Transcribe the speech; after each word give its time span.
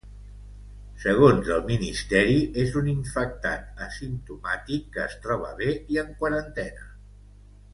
Segons 1.01 1.51
el 1.55 1.59
ministeri 1.67 2.39
és 2.63 2.73
un 2.81 2.89
infectat 2.93 3.83
asimptomàtic 3.89 4.89
que 4.97 5.05
es 5.05 5.15
troba 5.27 5.53
bé 5.61 5.69
i 5.97 6.01
en 6.05 6.11
quarantena. 6.23 6.91